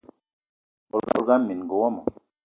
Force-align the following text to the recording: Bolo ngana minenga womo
Bolo 0.89 1.09
ngana 1.21 1.45
minenga 1.45 1.73
womo 1.81 2.01